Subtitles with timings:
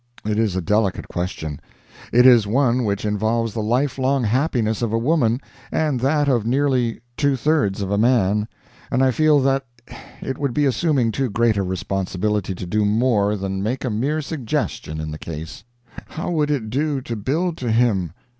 [0.25, 1.59] It is a delicate question;
[2.11, 5.39] it is one which involves the lifelong happiness of a woman,
[5.71, 8.47] and that of nearly two thirds of a man,
[8.89, 9.63] and I feel that
[10.19, 14.23] it would be assuming too great a responsibility to do more than make a mere
[14.23, 15.63] suggestion in the case.
[16.07, 18.13] How would it do to build to him?